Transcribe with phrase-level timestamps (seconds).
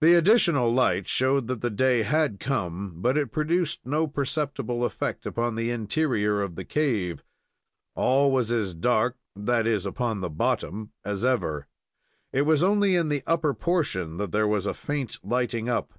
[0.00, 5.26] The additional light showed that the day had come, but it produced no perceptible effect
[5.26, 7.24] upon the interior of the cave.
[7.96, 11.66] All was as dark that is, upon the bottom as ever.
[12.32, 15.94] It was only in the upper portion that there was a faint lighting up.